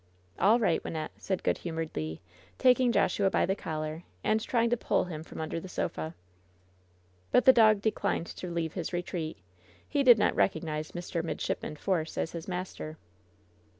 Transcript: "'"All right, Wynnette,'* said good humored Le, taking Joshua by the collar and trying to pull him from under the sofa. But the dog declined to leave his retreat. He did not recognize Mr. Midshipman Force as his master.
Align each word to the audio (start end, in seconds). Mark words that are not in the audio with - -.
"'"All 0.39 0.57
right, 0.57 0.81
Wynnette,'* 0.81 1.11
said 1.19 1.43
good 1.43 1.59
humored 1.59 1.91
Le, 1.95 2.17
taking 2.57 2.91
Joshua 2.91 3.29
by 3.29 3.45
the 3.45 3.55
collar 3.55 4.01
and 4.23 4.41
trying 4.41 4.71
to 4.71 4.75
pull 4.75 5.03
him 5.03 5.21
from 5.21 5.39
under 5.39 5.59
the 5.59 5.69
sofa. 5.69 6.15
But 7.29 7.45
the 7.45 7.53
dog 7.53 7.81
declined 7.83 8.25
to 8.25 8.49
leave 8.49 8.73
his 8.73 8.93
retreat. 8.93 9.37
He 9.87 10.01
did 10.01 10.17
not 10.17 10.33
recognize 10.35 10.93
Mr. 10.93 11.21
Midshipman 11.23 11.75
Force 11.75 12.17
as 12.17 12.31
his 12.31 12.47
master. 12.47 12.97